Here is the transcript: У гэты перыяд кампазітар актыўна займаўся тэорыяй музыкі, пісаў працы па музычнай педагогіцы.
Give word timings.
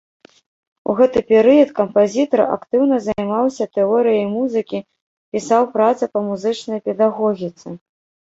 У 0.91 0.93
гэты 0.99 1.19
перыяд 1.31 1.69
кампазітар 1.79 2.41
актыўна 2.55 2.97
займаўся 3.07 3.67
тэорыяй 3.77 4.25
музыкі, 4.37 4.79
пісаў 5.37 5.63
працы 5.75 6.03
па 6.15 6.19
музычнай 6.31 6.79
педагогіцы. 6.89 7.67